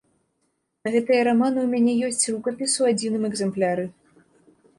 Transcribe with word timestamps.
На 0.87 0.93
гэтыя 0.95 1.27
раманы 1.27 1.59
ў 1.63 1.67
мяне 1.73 1.93
ёсць 2.09 2.29
рукапіс 2.33 2.71
у 2.85 2.89
адзіным 2.93 3.29
экзэмпляры. 3.31 3.87